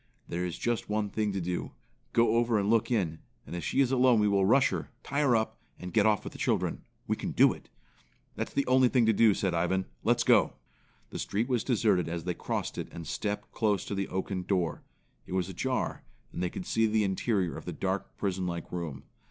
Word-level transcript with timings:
There 0.27 0.43
is 0.47 0.57
just 0.57 0.89
one 0.89 1.11
thing 1.11 1.31
to 1.31 1.39
do. 1.39 1.73
Go 2.11 2.29
over 2.35 2.57
and 2.57 2.71
look 2.71 2.89
in; 2.89 3.19
and 3.45 3.55
if 3.55 3.63
she 3.63 3.81
is 3.81 3.91
alone 3.91 4.19
we 4.19 4.27
will 4.27 4.47
rush 4.47 4.69
her, 4.69 4.89
tie 5.03 5.19
her 5.21 5.35
up 5.35 5.59
and 5.77 5.93
get 5.93 6.07
off 6.07 6.23
with 6.23 6.33
the 6.33 6.39
children. 6.39 6.81
We 7.05 7.15
can 7.15 7.33
do 7.33 7.53
it." 7.53 7.69
"That's 8.35 8.51
the 8.51 8.65
only 8.65 8.89
thing 8.89 9.05
to 9.05 9.13
do," 9.13 9.35
said 9.35 9.53
Ivan. 9.53 9.85
"Let's 10.03 10.23
go." 10.23 10.53
The 11.11 11.19
street 11.19 11.47
was 11.47 11.63
deserted 11.63 12.09
as 12.09 12.23
they 12.23 12.33
crossed 12.33 12.79
it 12.79 12.87
and 12.91 13.05
stepped 13.05 13.51
close 13.51 13.85
to 13.85 13.93
the 13.93 14.07
oaken 14.07 14.41
door. 14.41 14.81
It 15.27 15.33
was 15.33 15.49
ajar, 15.49 16.01
and 16.33 16.41
they 16.41 16.49
could 16.49 16.65
see 16.65 16.87
the 16.87 17.03
interior 17.03 17.55
of 17.55 17.65
the 17.65 17.71
dark, 17.71 18.17
prison 18.17 18.47
like 18.47 18.71
room. 18.71 19.03